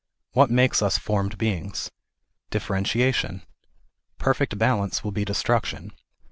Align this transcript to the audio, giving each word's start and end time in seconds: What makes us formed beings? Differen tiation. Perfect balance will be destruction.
What 0.31 0.49
makes 0.49 0.81
us 0.81 0.97
formed 0.97 1.37
beings? 1.37 1.91
Differen 2.49 2.85
tiation. 2.85 3.43
Perfect 4.17 4.57
balance 4.57 5.03
will 5.03 5.11
be 5.11 5.23
destruction. 5.23 5.91